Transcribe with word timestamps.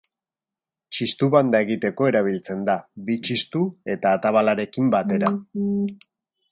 Txistu 0.97 1.27
banda 1.35 1.61
egiteko 1.65 2.07
erabiltzen 2.13 2.65
da, 2.71 2.79
bi 3.11 3.19
txistu 3.27 3.65
eta 3.97 4.17
atabalarekin 4.21 4.93
batera. 4.97 5.35